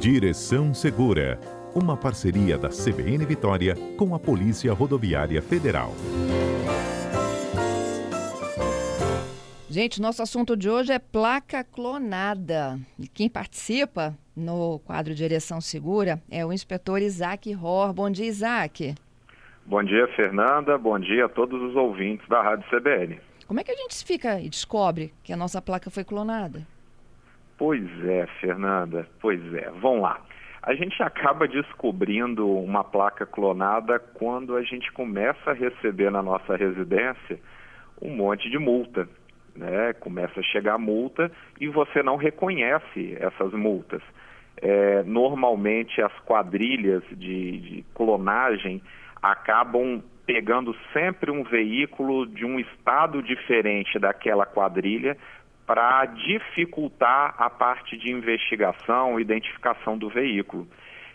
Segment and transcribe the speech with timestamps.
[0.00, 1.38] Direção Segura,
[1.74, 5.92] uma parceria da CBN Vitória com a Polícia Rodoviária Federal.
[9.68, 12.80] Gente, nosso assunto de hoje é placa clonada.
[12.98, 17.92] E quem participa no quadro Direção Segura é o inspetor Isaac Ror.
[17.92, 18.94] Bom dia, Isaac.
[19.66, 20.78] Bom dia, Fernanda.
[20.78, 23.20] Bom dia a todos os ouvintes da Rádio CBN.
[23.46, 26.66] Como é que a gente fica e descobre que a nossa placa foi clonada?
[27.60, 29.70] Pois é, Fernanda, pois é.
[29.82, 30.18] Vamos lá.
[30.62, 36.56] A gente acaba descobrindo uma placa clonada quando a gente começa a receber na nossa
[36.56, 37.38] residência
[38.00, 39.06] um monte de multa.
[39.54, 39.92] Né?
[39.92, 44.00] Começa a chegar multa e você não reconhece essas multas.
[44.56, 48.80] É, normalmente as quadrilhas de, de clonagem
[49.22, 55.18] acabam pegando sempre um veículo de um estado diferente daquela quadrilha
[55.70, 60.66] para dificultar a parte de investigação, identificação do veículo.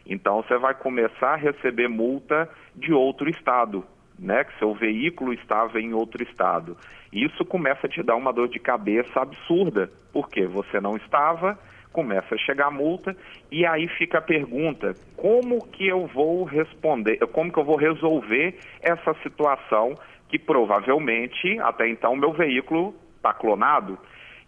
[0.08, 3.84] Então você vai começar a receber multa de outro estado,
[4.18, 4.46] né?
[4.46, 6.78] Que seu veículo estava em outro estado.
[7.12, 11.60] Isso começa a te dar uma dor de cabeça absurda, porque você não estava,
[11.92, 13.14] começa a chegar a multa
[13.52, 18.58] e aí fica a pergunta: como que eu vou responder, como que eu vou resolver
[18.82, 19.96] essa situação
[20.30, 24.00] que provavelmente até então meu veículo está clonado?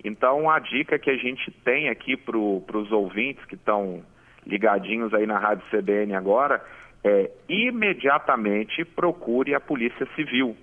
[0.04, 4.04] Então, a dica que a gente tem aqui para os ouvintes que estão
[4.46, 6.64] ligadinhos aí na Rádio CBN agora
[7.04, 10.56] é imediatamente procure a Polícia Civil.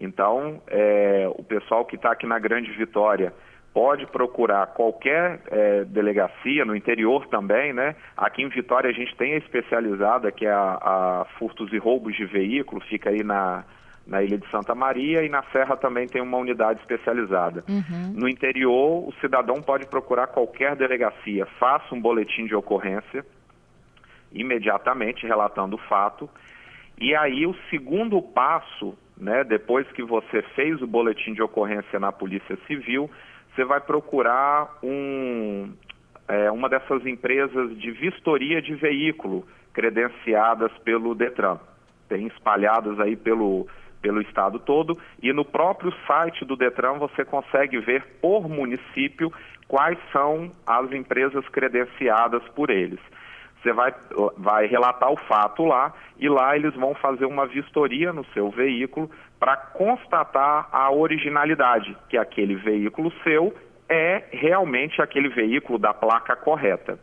[0.00, 3.32] Então, é, o pessoal que está aqui na Grande Vitória
[3.72, 7.94] pode procurar qualquer é, delegacia, no interior também, né?
[8.16, 12.14] Aqui em Vitória a gente tem a especializada, que é a, a Furtos e Roubos
[12.16, 13.64] de Veículo, fica aí na
[14.06, 17.64] na Ilha de Santa Maria e na Serra também tem uma unidade especializada.
[17.68, 18.12] Uhum.
[18.14, 23.24] No interior, o cidadão pode procurar qualquer delegacia, faça um boletim de ocorrência
[24.32, 26.28] imediatamente relatando o fato.
[26.98, 32.12] E aí o segundo passo, né, depois que você fez o boletim de ocorrência na
[32.12, 33.10] Polícia Civil,
[33.54, 35.72] você vai procurar um,
[36.28, 41.58] é, uma dessas empresas de vistoria de veículo credenciadas pelo Detran.
[42.08, 43.66] Tem espalhadas aí pelo
[44.00, 49.32] pelo estado todo e no próprio site do Detran você consegue ver por município
[49.66, 53.00] quais são as empresas credenciadas por eles.
[53.62, 53.92] Você vai,
[54.36, 59.10] vai relatar o fato lá e lá eles vão fazer uma vistoria no seu veículo
[59.40, 63.52] para constatar a originalidade, que aquele veículo seu
[63.88, 66.98] é realmente aquele veículo da placa correta.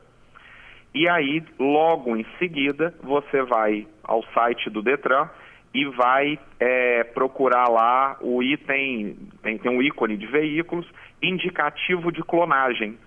[0.94, 5.28] E aí, logo em seguida, você vai ao site do Detran
[5.74, 10.88] e vai é, procurar lá o item, tem, tem um ícone de veículos,
[11.22, 12.98] indicativo de clonagem.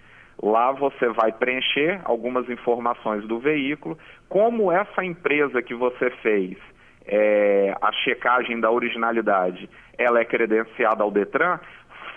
[0.42, 3.96] Lá você vai preencher algumas informações do veículo,
[4.28, 6.58] como essa empresa que você fez
[7.06, 11.58] é, a checagem da originalidade, ela é credenciada ao Detran,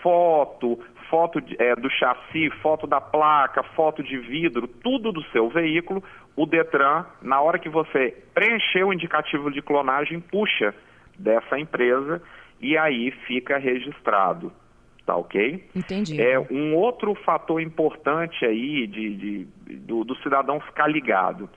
[0.02, 6.04] foto, foto é, do chassi, foto da placa, foto de vidro, tudo do seu veículo,
[6.36, 10.74] o Detran, na hora que você preencher o indicativo de clonagem, puxa
[11.18, 12.22] dessa empresa
[12.62, 14.52] e aí fica registrado.
[15.06, 15.68] Tá ok?
[15.76, 16.22] Entendi.
[16.22, 21.50] É um outro fator importante aí de, de do, do, cidadão ficar ligado.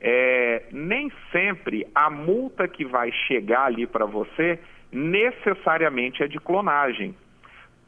[0.00, 4.60] É, nem sempre a multa que vai chegar ali para você
[4.92, 7.14] necessariamente é de clonagem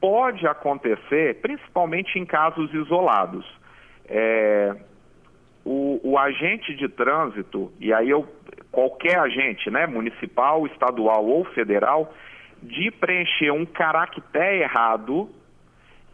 [0.00, 3.44] pode acontecer, principalmente em casos isolados.
[4.06, 4.74] É,
[5.64, 8.28] o, o, agente de trânsito, e aí eu,
[8.70, 12.12] qualquer agente, né, municipal, estadual ou federal,
[12.62, 15.30] de preencher um caractere errado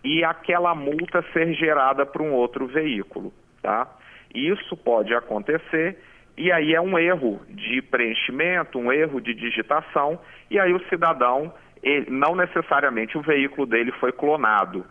[0.05, 3.89] e aquela multa ser gerada para um outro veículo, tá?
[4.33, 5.99] Isso pode acontecer
[6.41, 10.19] e aí é um erro de preenchimento, um erro de digitação,
[10.51, 11.53] e aí o cidadão
[11.83, 14.85] ele, não necessariamente o veículo dele foi clonado.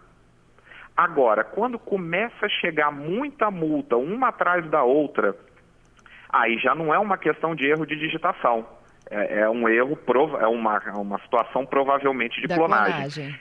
[0.96, 5.36] Agora, quando começa a chegar muita multa, uma atrás da outra,
[6.30, 8.68] aí já não é uma questão de erro de digitação.
[9.10, 9.98] É, é um erro,
[10.40, 12.94] é uma, uma situação provavelmente de da clonagem.
[12.94, 13.40] clonagem.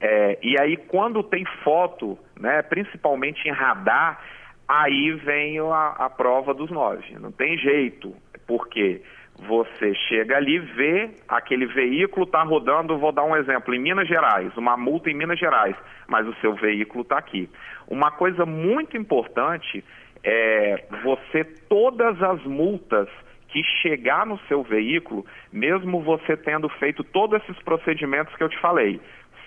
[0.00, 4.20] É, e aí, quando tem foto, né, principalmente em radar,
[4.68, 7.16] aí vem a, a prova dos nove.
[7.18, 8.14] Não tem jeito,
[8.46, 9.02] porque
[9.38, 14.56] você chega ali, vê aquele veículo está rodando, vou dar um exemplo, em Minas Gerais,
[14.56, 15.76] uma multa em Minas Gerais,
[16.08, 17.48] mas o seu veículo está aqui.
[17.86, 19.84] Uma coisa muito importante
[20.24, 23.08] é você, todas as multas
[23.48, 28.58] que chegar no seu veículo, mesmo você tendo feito todos esses procedimentos que eu te
[28.58, 29.00] falei,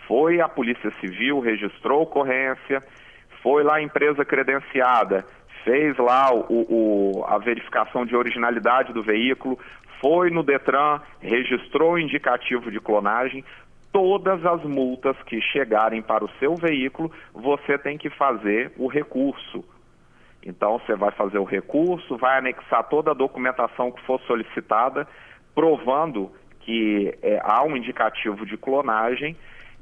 [0.08, 2.84] foi a Polícia Civil, registrou ocorrência,
[3.44, 5.26] foi lá a empresa credenciada,
[5.64, 9.60] fez lá o, o, a verificação de originalidade do veículo,
[10.02, 13.44] foi no Detran, registrou o indicativo de clonagem,
[13.92, 19.64] todas as multas que chegarem para o seu veículo, você tem que fazer o recurso.
[20.46, 25.08] Então, você vai fazer o recurso, vai anexar toda a documentação que for solicitada,
[25.54, 26.32] provando
[26.62, 29.36] que é, há um indicativo de clonagem,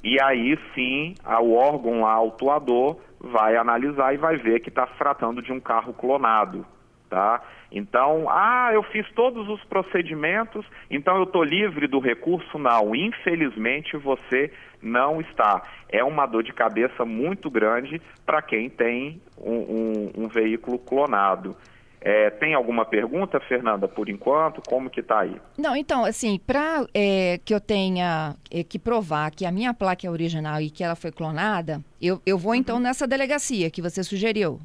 [0.03, 5.41] e aí sim o órgão autuador vai analisar e vai ver que está se tratando
[5.41, 6.65] de um carro clonado.
[7.09, 7.41] Tá?
[7.71, 12.57] Então, ah, eu fiz todos os procedimentos, então eu estou livre do recurso?
[12.59, 14.51] Não, infelizmente você
[14.81, 15.61] não está.
[15.89, 21.55] É uma dor de cabeça muito grande para quem tem um, um, um veículo clonado.
[21.99, 24.61] É, tem alguma pergunta, Fernanda, por enquanto?
[24.67, 25.35] Como que está aí?
[25.57, 30.05] Não, então, assim, para é, que eu tenha é, que provar que a minha placa
[30.05, 32.81] é original e que ela foi clonada, eu, eu vou então uhum.
[32.81, 34.59] nessa delegacia que você sugeriu.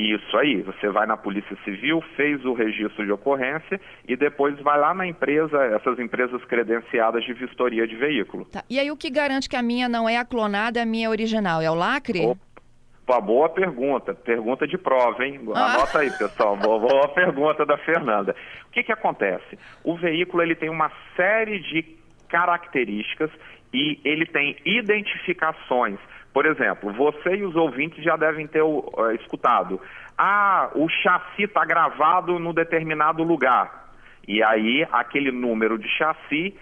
[0.00, 4.78] Isso aí, você vai na Polícia Civil, fez o registro de ocorrência e depois vai
[4.78, 8.46] lá na empresa, essas empresas credenciadas de vistoria de veículo.
[8.46, 8.64] Tá.
[8.70, 11.10] E aí o que garante que a minha não é a clonada, a minha é
[11.10, 11.60] original?
[11.60, 12.24] É o lacre?
[12.24, 15.40] Opa, boa pergunta, pergunta de prova, hein?
[15.54, 15.74] Ah.
[15.74, 18.34] Anota aí, pessoal, boa, boa pergunta da Fernanda.
[18.68, 19.58] O que que acontece?
[19.84, 21.84] O veículo ele tem uma série de
[22.28, 23.30] características
[23.74, 25.98] e ele tem identificações
[26.32, 29.80] por exemplo, você e os ouvintes já devem ter uh, escutado.
[30.16, 33.92] Ah, o chassi está gravado no determinado lugar.
[34.28, 36.54] E aí, aquele número de chassi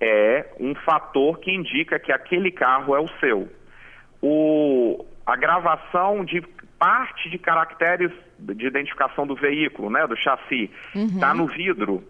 [0.00, 3.48] é um fator que indica que aquele carro é o seu.
[4.22, 6.40] O, a gravação de
[6.78, 11.38] parte de caracteres de identificação do veículo, né, do chassi, está uhum.
[11.38, 12.02] no vidro.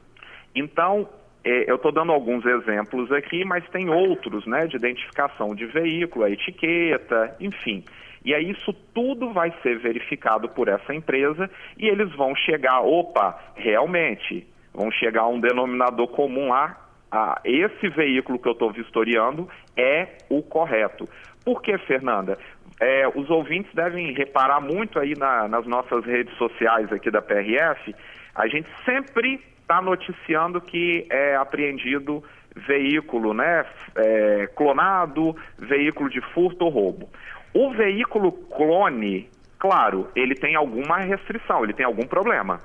[0.54, 1.08] Então,
[1.44, 6.30] eu estou dando alguns exemplos aqui, mas tem outros, né, de identificação de veículo, a
[6.30, 7.84] etiqueta, enfim.
[8.24, 13.38] E aí isso tudo vai ser verificado por essa empresa e eles vão chegar, opa,
[13.54, 16.80] realmente, vão chegar a um denominador comum lá,
[17.12, 21.08] a, esse veículo que eu estou vistoriando é o correto.
[21.44, 22.38] Por que, Fernanda?
[22.80, 27.94] É, os ouvintes devem reparar muito aí na, nas nossas redes sociais aqui da PRF,
[28.34, 32.22] a gente sempre está noticiando que é apreendido
[32.54, 33.64] veículo né,
[33.96, 37.08] é, clonado, veículo de furto ou roubo.
[37.52, 39.28] O veículo clone,
[39.58, 42.60] claro, ele tem alguma restrição, ele tem algum problema.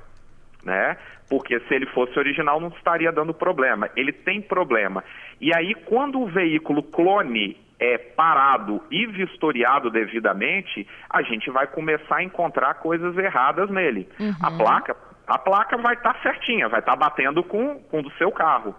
[0.64, 0.98] Né?
[1.30, 3.90] Porque se ele fosse original não estaria dando problema.
[3.96, 5.04] Ele tem problema.
[5.40, 12.18] E aí, quando o veículo clone é parado e vistoriado devidamente, a gente vai começar
[12.18, 14.10] a encontrar coisas erradas nele.
[14.20, 14.34] Uhum.
[14.42, 14.94] A placa
[15.30, 18.32] a placa vai estar tá certinha, vai estar tá batendo com, com o do seu
[18.32, 18.76] carro.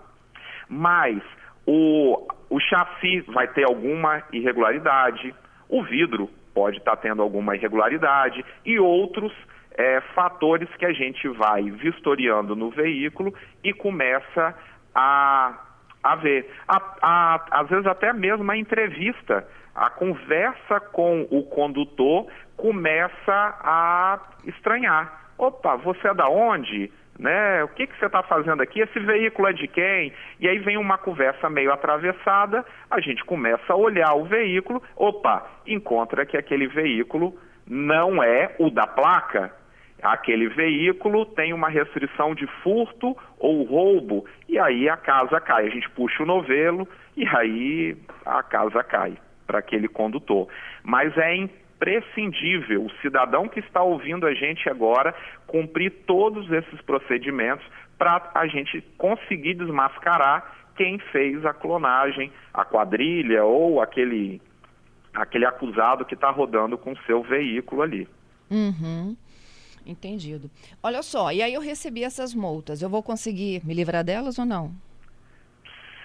[0.68, 1.22] Mas
[1.64, 5.32] o, o chassi vai ter alguma irregularidade,
[5.68, 9.32] o vidro pode estar tá tendo alguma irregularidade e outros
[9.72, 13.32] é, fatores que a gente vai vistoriando no veículo
[13.62, 14.54] e começa
[14.92, 15.54] a,
[16.02, 16.50] a ver.
[16.66, 22.26] A, a, às vezes até mesmo a entrevista, a conversa com o condutor
[22.56, 23.14] começa
[23.62, 26.92] a estranhar opa, você é da onde?
[27.18, 27.64] Né?
[27.64, 28.80] O que, que você está fazendo aqui?
[28.80, 30.12] Esse veículo é de quem?
[30.38, 35.46] E aí vem uma conversa meio atravessada, a gente começa a olhar o veículo, opa,
[35.66, 39.52] encontra que aquele veículo não é o da placa.
[40.02, 45.66] Aquele veículo tem uma restrição de furto ou roubo, e aí a casa cai.
[45.66, 50.48] A gente puxa o novelo e aí a casa cai para aquele condutor.
[50.82, 51.36] Mas é
[51.80, 55.14] imprescindível o cidadão que está ouvindo a gente agora
[55.46, 63.44] cumprir todos esses procedimentos para a gente conseguir desmascarar quem fez a clonagem, a quadrilha
[63.44, 64.40] ou aquele,
[65.14, 68.08] aquele acusado que está rodando com seu veículo ali.
[68.50, 69.16] Uhum.
[69.86, 70.50] Entendido.
[70.82, 74.44] Olha só, e aí eu recebi essas multas, eu vou conseguir me livrar delas ou
[74.44, 74.70] não?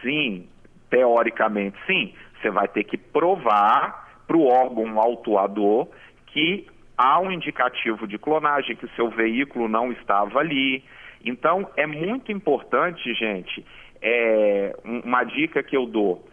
[0.01, 0.48] Sim,
[0.89, 2.13] teoricamente sim.
[2.41, 5.88] Você vai ter que provar para o órgão autuador
[6.27, 6.67] que
[6.98, 10.84] há um indicativo de clonagem, que o seu veículo não estava ali.
[11.24, 13.65] Então, é muito importante, gente,
[14.01, 16.25] é, uma dica que eu dou.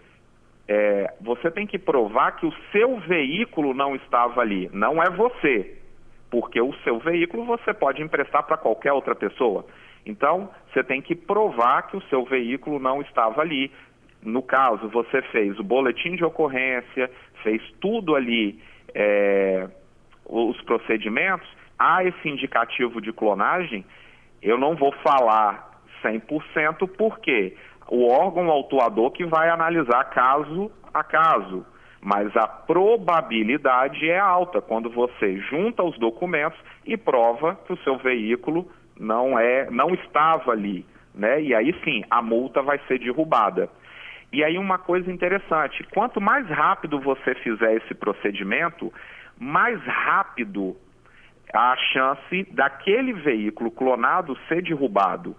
[0.69, 5.77] É, você tem que provar que o seu veículo não estava ali, não é você,
[6.31, 9.67] porque o seu veículo você pode emprestar para qualquer outra pessoa.
[10.05, 13.71] Então, você tem que provar que o seu veículo não estava ali,
[14.23, 17.11] no caso, você fez o boletim de ocorrência,
[17.43, 18.59] fez tudo ali,
[18.95, 19.69] é,
[20.27, 21.49] os procedimentos,
[21.79, 23.85] há esse indicativo de clonagem,
[24.41, 27.57] eu não vou falar 100% porque
[27.89, 31.67] o órgão autuador que vai analisar caso a caso.
[32.05, 37.97] mas a probabilidade é alta quando você junta os documentos e prova que o seu
[37.97, 41.41] veículo não é, não estava ali, né?
[41.41, 43.71] E aí sim, a multa vai ser derrubada.
[44.33, 48.93] E aí uma coisa interessante, quanto mais rápido você fizer esse procedimento,
[49.39, 50.75] mais rápido
[51.53, 55.37] a chance daquele veículo clonado ser derrubado.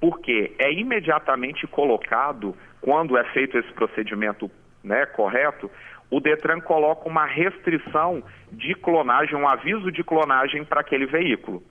[0.00, 4.50] Porque é imediatamente colocado, quando é feito esse procedimento
[4.82, 5.70] né, correto,
[6.10, 11.62] o Detran coloca uma restrição de clonagem, um aviso de clonagem para aquele veículo.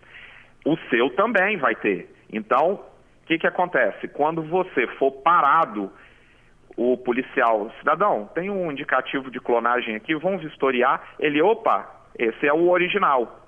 [0.65, 2.10] O seu também vai ter.
[2.32, 4.08] Então, o que, que acontece?
[4.08, 5.91] Quando você for parado,
[6.75, 11.01] o policial, cidadão, tem um indicativo de clonagem aqui, vamos vistoriar.
[11.20, 11.88] Ele, opa,
[12.18, 13.39] esse é o original.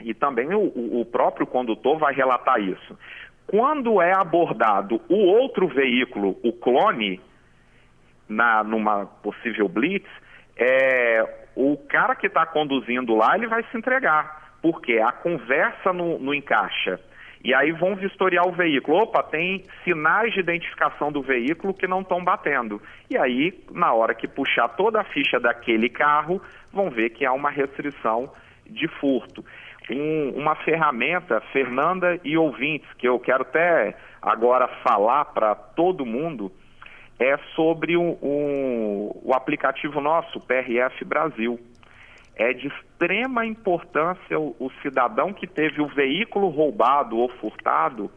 [0.00, 2.98] E também o, o próprio condutor vai relatar isso.
[3.46, 7.20] Quando é abordado o outro veículo, o clone,
[8.28, 10.08] na, numa possível blitz,
[10.56, 16.18] é, o cara que está conduzindo lá, ele vai se entregar, porque a conversa no,
[16.18, 17.00] no encaixa.
[17.42, 18.98] E aí vão vistoriar o veículo.
[18.98, 22.80] Opa, tem sinais de identificação do veículo que não estão batendo.
[23.08, 26.40] E aí, na hora que puxar toda a ficha daquele carro,
[26.72, 28.30] vão ver que há uma restrição
[28.66, 29.42] de furto
[29.90, 36.52] um, uma ferramenta, Fernanda e ouvintes, que eu quero até agora falar para todo mundo,
[37.18, 41.60] é sobre o aplicativo nosso, PRF Brasil.
[42.40, 48.10] É de extrema importância o, o cidadão que teve o veículo roubado ou furtado,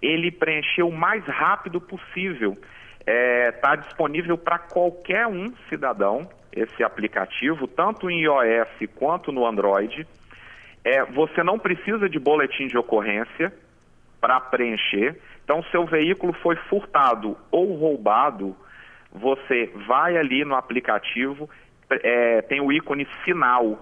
[0.00, 2.52] ele preencher o mais rápido possível.
[3.00, 9.46] Está é, tá disponível para qualquer um cidadão esse aplicativo, tanto em iOS quanto no
[9.46, 10.06] Android
[10.82, 13.52] é, você não precisa de boletim de ocorrência
[14.18, 15.20] para preencher.
[15.44, 18.56] Então, seu veículo foi furtado ou roubado,
[19.12, 21.48] você vai ali no aplicativo,
[21.90, 23.78] é, tem o ícone sinal,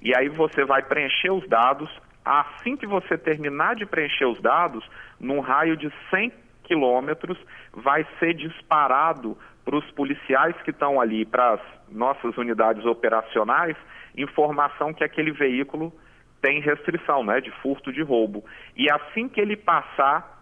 [0.00, 1.90] e aí você vai preencher os dados.
[2.24, 4.84] Assim que você terminar de preencher os dados,
[5.18, 6.32] num raio de 100
[6.64, 7.38] quilômetros,
[7.72, 13.76] vai ser disparado para os policiais que estão ali, para as nossas unidades operacionais,
[14.16, 15.92] informação que aquele veículo
[16.40, 18.44] tem restrição né, de furto de roubo.
[18.76, 20.39] E assim que ele passar,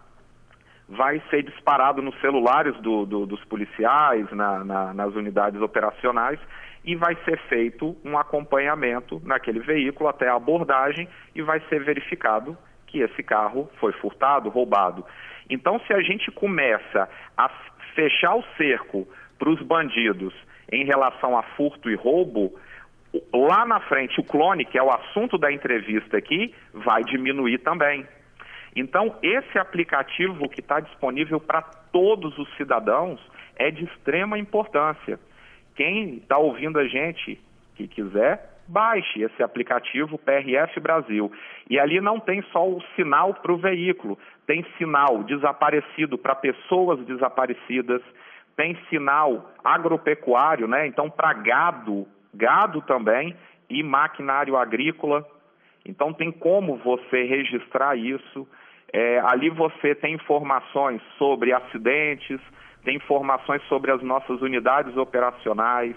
[0.89, 6.39] vai ser disparado nos celulares do, do, dos policiais, na, na, nas unidades operacionais,
[6.83, 12.57] e vai ser feito um acompanhamento naquele veículo até a abordagem e vai ser verificado
[12.87, 15.05] que esse carro foi furtado, roubado.
[15.49, 17.49] Então, se a gente começa a
[17.93, 20.33] fechar o cerco para os bandidos
[20.71, 22.57] em relação a furto e roubo,
[23.33, 28.07] lá na frente o clone, que é o assunto da entrevista aqui, vai diminuir também.
[28.75, 33.19] Então, esse aplicativo que está disponível para todos os cidadãos
[33.55, 35.19] é de extrema importância.
[35.75, 37.39] Quem está ouvindo a gente
[37.75, 41.31] que quiser, baixe esse aplicativo PRF Brasil.
[41.69, 46.99] E ali não tem só o sinal para o veículo, tem sinal desaparecido para pessoas
[47.05, 48.01] desaparecidas,
[48.55, 50.85] tem sinal agropecuário, né?
[50.85, 53.35] Então, para gado gado também
[53.69, 55.25] e maquinário agrícola.
[55.85, 58.47] Então tem como você registrar isso.
[58.91, 62.39] É, ali você tem informações sobre acidentes,
[62.83, 65.95] tem informações sobre as nossas unidades operacionais.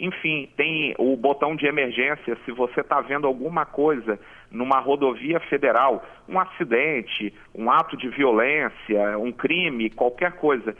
[0.00, 2.36] Enfim, tem o botão de emergência.
[2.44, 4.18] Se você está vendo alguma coisa
[4.50, 10.76] numa rodovia federal, um acidente, um ato de violência, um crime, qualquer coisa,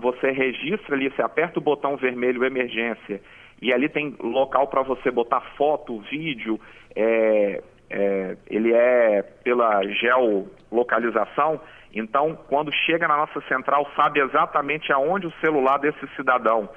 [0.00, 3.20] você registra ali, você aperta o botão vermelho emergência
[3.60, 6.60] e ali tem local para você botar foto, vídeo,
[6.94, 11.60] é, é, ele é pela geolocalização,
[11.94, 16.68] então quando chega na nossa central sabe exatamente aonde o celular desse cidadão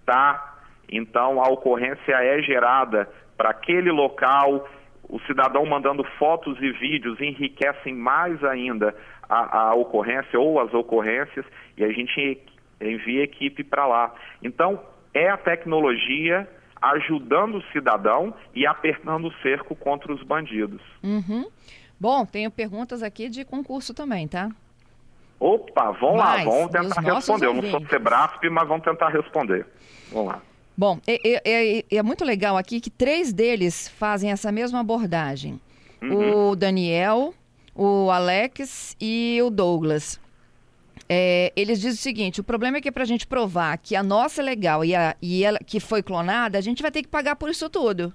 [0.00, 0.54] está,
[0.88, 4.68] então a ocorrência é gerada para aquele local,
[5.08, 8.94] o cidadão mandando fotos e vídeos enriquecem mais ainda
[9.28, 11.44] a, a ocorrência ou as ocorrências
[11.76, 12.40] e a gente
[12.80, 14.14] envia equipe para lá.
[14.42, 14.80] Então,
[15.12, 16.48] é a tecnologia
[16.92, 20.80] ajudando o cidadão e apertando o cerco contra os bandidos.
[21.02, 21.46] Uhum.
[21.98, 24.50] Bom, tenho perguntas aqui de concurso também, tá?
[25.40, 27.46] Opa, vamos lá, vamos tentar responder.
[27.46, 29.66] Eu não sou Sebrasp, mas vamos tentar responder.
[30.12, 30.42] Vamos lá.
[30.76, 35.60] Bom, é, é, é, é, muito legal aqui que três deles fazem essa mesma abordagem.
[36.02, 36.50] Uhum.
[36.50, 37.32] O Daniel,
[37.74, 40.20] o Alex e o Douglas.
[41.08, 44.02] É, eles dizem o seguinte: o problema é que para a gente provar que a
[44.02, 47.08] nossa é legal e, a, e ela que foi clonada, a gente vai ter que
[47.08, 48.12] pagar por isso tudo.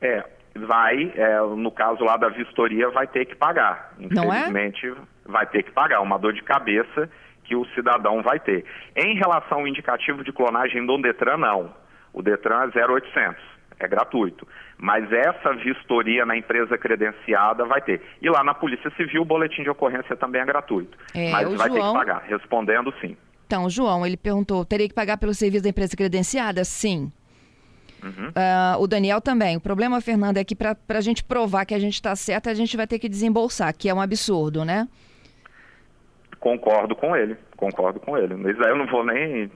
[0.00, 3.94] É, vai, é, no caso lá da vistoria, vai ter que pagar.
[3.98, 4.96] Infelizmente, Não é?
[5.26, 6.00] vai ter que pagar.
[6.00, 7.08] Uma dor de cabeça
[7.44, 8.64] que o cidadão vai ter.
[8.96, 11.74] Em relação ao indicativo de clonagem do Detran, não.
[12.12, 13.42] O Detran é 0800,
[13.78, 14.46] é gratuito.
[14.82, 18.02] Mas essa vistoria na empresa credenciada vai ter.
[18.20, 20.98] E lá na Polícia Civil, o boletim de ocorrência também é gratuito.
[21.14, 21.80] É, Mas vai João...
[21.80, 23.16] ter que pagar, respondendo sim.
[23.46, 26.64] Então, João, ele perguntou, teria que pagar pelo serviço da empresa credenciada?
[26.64, 27.12] Sim.
[28.02, 28.30] Uhum.
[28.30, 29.56] Uh, o Daniel também.
[29.56, 32.54] O problema, Fernanda, é que para a gente provar que a gente está certo, a
[32.54, 34.88] gente vai ter que desembolsar, que é um absurdo, né?
[36.40, 38.34] Concordo com ele, concordo com ele.
[38.34, 39.48] Mas aí eu não vou nem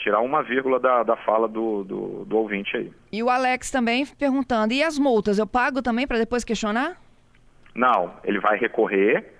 [0.00, 2.92] tirar uma vírgula da, da fala do, do, do ouvinte aí.
[3.12, 6.96] E o Alex também perguntando, e as multas, eu pago também para depois questionar?
[7.74, 9.32] Não, ele vai recorrer,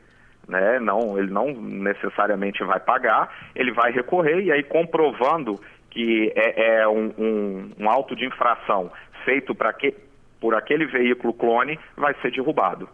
[0.47, 0.79] né?
[0.79, 6.89] Não, ele não necessariamente vai pagar, ele vai recorrer e aí comprovando que é, é
[6.89, 8.93] um, um, um, auto de infração
[9.25, 9.95] feito para que,
[10.41, 12.89] por aquele veículo clone, vai ser derrubado.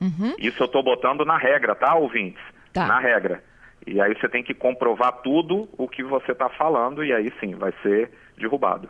[0.00, 0.34] Uhum.
[0.38, 2.42] Isso eu estou botando na regra, tá, ouvintes?
[2.72, 2.86] Tá.
[2.86, 3.42] Na regra.
[3.86, 7.54] E aí você tem que comprovar tudo o que você está falando e aí sim
[7.54, 8.88] vai ser derrubado.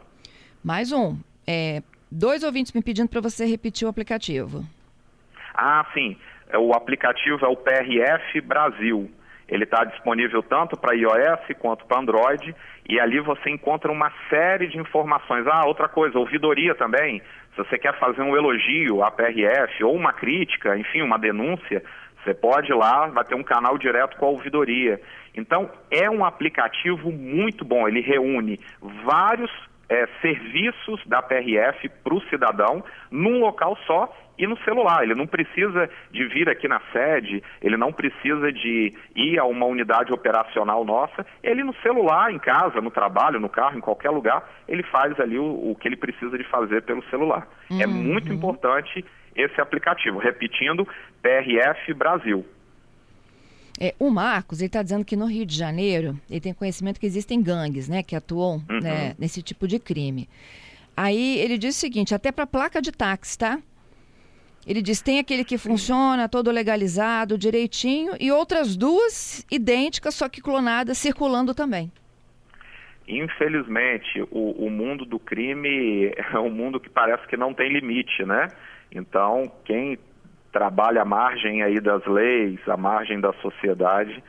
[0.62, 1.16] Mais um.
[1.46, 4.64] É, dois ouvintes me pedindo para você repetir o aplicativo.
[5.54, 6.16] Ah, sim.
[6.48, 9.10] É, o aplicativo é o PRF Brasil.
[9.48, 12.54] Ele está disponível tanto para iOS quanto para Android
[12.88, 15.46] e ali você encontra uma série de informações.
[15.46, 17.20] Ah, outra coisa, ouvidoria também.
[17.54, 21.82] Se você quer fazer um elogio à PRF ou uma crítica, enfim, uma denúncia,
[22.22, 25.00] você pode ir lá, vai ter um canal direto com a ouvidoria.
[25.34, 27.88] Então, é um aplicativo muito bom.
[27.88, 28.60] Ele reúne
[29.04, 29.50] vários
[29.90, 35.02] é, serviços da PRF para o cidadão num local só e no celular.
[35.02, 39.66] Ele não precisa de vir aqui na sede, ele não precisa de ir a uma
[39.66, 41.26] unidade operacional nossa.
[41.42, 45.38] Ele no celular, em casa, no trabalho, no carro, em qualquer lugar, ele faz ali
[45.38, 47.46] o, o que ele precisa de fazer pelo celular.
[47.68, 47.82] Uhum.
[47.82, 49.04] É muito importante
[49.34, 50.18] esse aplicativo.
[50.18, 50.86] Repetindo,
[51.20, 52.46] PRF Brasil.
[53.82, 57.06] É, o Marcos, ele está dizendo que no Rio de Janeiro, ele tem conhecimento que
[57.06, 58.80] existem gangues, né, que atuam uhum.
[58.80, 60.28] né, nesse tipo de crime.
[60.94, 63.58] Aí ele diz o seguinte, até para placa de táxi, tá?
[64.66, 70.42] Ele diz, tem aquele que funciona, todo legalizado, direitinho, e outras duas idênticas, só que
[70.42, 71.90] clonadas, circulando também.
[73.08, 78.22] Infelizmente, o, o mundo do crime é um mundo que parece que não tem limite,
[78.24, 78.48] né?
[78.92, 79.98] Então, quem
[80.52, 84.22] trabalha à margem aí das leis, à margem da sociedade,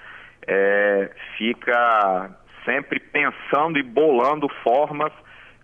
[0.48, 2.32] é, fica
[2.66, 5.12] sempre pensando e bolando formas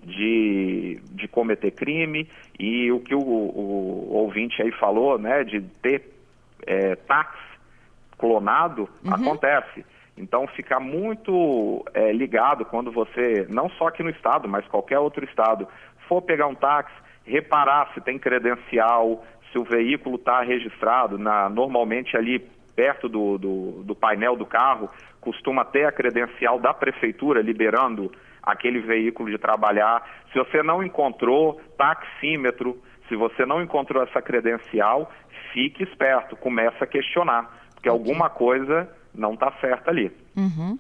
[0.04, 6.12] de, de cometer crime e o que o, o, ouvinte aí falou, né, de ter
[6.66, 7.38] é, táxi
[8.18, 9.14] clonado, uhum.
[9.14, 9.86] acontece.
[10.18, 15.24] Então, ficar muito é, ligado quando você, não só aqui no estado, mas qualquer outro
[15.24, 15.68] estado,
[16.08, 22.16] for pegar um táxi, reparar se tem credencial, se o veículo está registrado, na, normalmente
[22.16, 22.40] ali
[22.76, 28.12] perto do, do, do, painel do carro, costuma ter a credencial da prefeitura liberando
[28.44, 30.08] aquele veículo de trabalhar.
[30.32, 32.80] Se você não encontrou taxímetro,
[33.10, 35.12] se você não encontrou essa credencial,
[35.52, 38.00] fique esperto, comece a questionar, porque okay.
[38.00, 40.12] alguma coisa não está certa ali.
[40.36, 40.78] Uhum.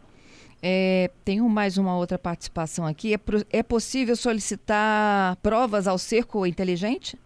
[0.62, 3.13] É, tenho mais uma outra participação aqui.
[3.13, 3.19] É,
[3.51, 7.17] é possível solicitar provas ao cerco inteligente?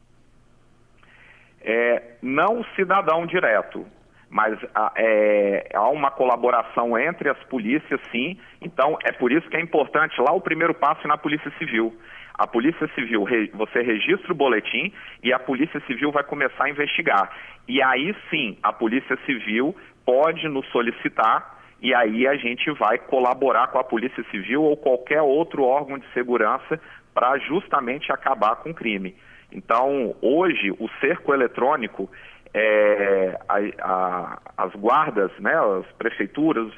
[1.63, 3.85] É, não cidadão direto,
[4.29, 4.57] mas
[4.95, 8.37] é, há uma colaboração entre as polícias, sim.
[8.61, 11.93] Então, é por isso que é importante lá o primeiro passo na Polícia Civil.
[12.33, 17.29] A Polícia Civil, você registra o boletim e a Polícia Civil vai começar a investigar.
[17.67, 23.67] E aí sim, a Polícia Civil pode nos solicitar e aí a gente vai colaborar
[23.67, 26.79] com a Polícia Civil ou qualquer outro órgão de segurança
[27.13, 29.15] para justamente acabar com o crime.
[29.51, 32.09] Então, hoje, o cerco eletrônico,
[32.53, 36.71] é, a, a, as guardas, né, as prefeituras,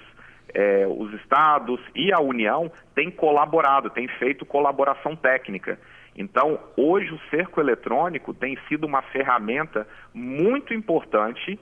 [0.54, 5.80] é, os estados e a União têm colaborado, têm feito colaboração técnica.
[6.16, 11.60] Então, hoje, o cerco eletrônico tem sido uma ferramenta muito importante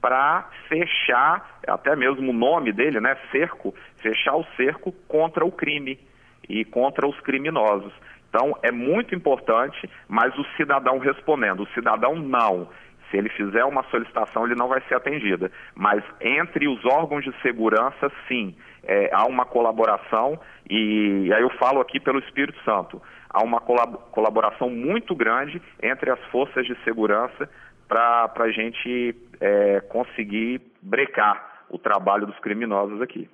[0.00, 5.98] para fechar, até mesmo o nome dele, né, cerco, fechar o cerco contra o crime
[6.46, 7.92] e contra os criminosos.
[8.34, 12.68] Então é muito importante, mas o cidadão respondendo, o cidadão não.
[13.08, 15.52] Se ele fizer uma solicitação, ele não vai ser atendida.
[15.72, 20.36] Mas entre os órgãos de segurança, sim, é, há uma colaboração,
[20.68, 26.18] e, aí eu falo aqui pelo Espírito Santo, há uma colaboração muito grande entre as
[26.32, 27.48] forças de segurança
[27.86, 33.30] para a gente é, conseguir brecar o trabalho dos criminosos aqui.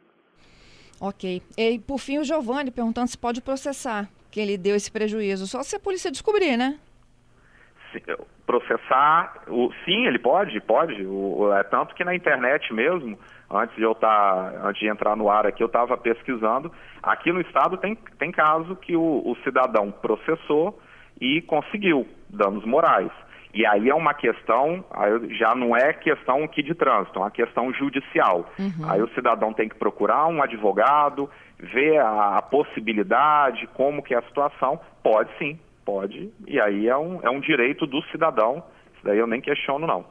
[1.00, 1.40] Ok.
[1.56, 5.46] E por fim, o Giovanni perguntando se pode processar que ele deu esse prejuízo.
[5.46, 6.78] Só se a polícia descobrir, né?
[8.50, 11.06] processar, o, sim, ele pode, pode.
[11.06, 13.16] O, é tanto que na internet mesmo,
[13.48, 16.72] antes de eu estar, tá, antes de entrar no ar aqui, eu estava pesquisando.
[17.00, 20.80] Aqui no estado tem, tem caso que o, o cidadão processou
[21.20, 23.12] e conseguiu danos morais.
[23.52, 24.84] E aí é uma questão,
[25.30, 28.48] já não é questão aqui de trânsito, é uma questão judicial.
[28.58, 28.88] Uhum.
[28.88, 31.28] Aí o cidadão tem que procurar um advogado,
[31.60, 34.80] ver a, a, possibilidade, como que é a situação.
[35.02, 36.30] Pode sim, pode.
[36.46, 38.62] E aí é um, é um direito do cidadão.
[38.94, 40.04] Isso daí eu nem questiono, não.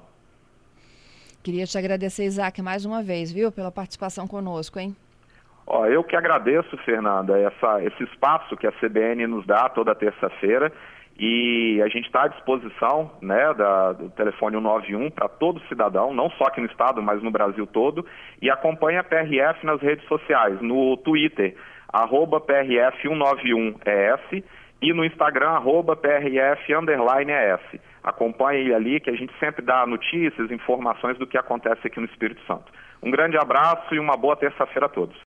[1.44, 4.96] Queria te agradecer, Isaac, mais uma vez, viu, pela participação conosco, hein?
[5.66, 10.72] Ó, eu que agradeço, Fernanda, essa, esse espaço que a CBN nos dá toda terça-feira.
[11.19, 16.29] E a gente está à disposição né, da, do telefone 191 para todo cidadão, não
[16.32, 18.05] só aqui no estado, mas no Brasil todo.
[18.41, 21.58] E acompanhe a PRF nas redes sociais, no Twitter,
[21.91, 24.43] arroba PRF191ES
[24.82, 27.82] e no Instagram, arroba PRF_ES.
[28.01, 32.05] Acompanhe ele ali que a gente sempre dá notícias, informações do que acontece aqui no
[32.05, 32.71] Espírito Santo.
[33.03, 35.17] Um grande abraço e uma boa terça-feira a todos.